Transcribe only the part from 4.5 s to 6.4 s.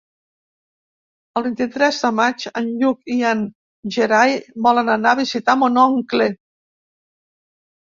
volen anar a visitar mon oncle.